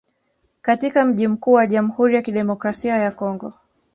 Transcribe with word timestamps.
katika 0.61 1.05
mji 1.05 1.27
mkuu 1.27 1.51
wa 1.51 1.67
Jamhuri 1.67 2.15
ya 2.15 2.21
Kidemokrasia 2.21 2.97
ya 2.97 3.11
Kongo 3.11 3.53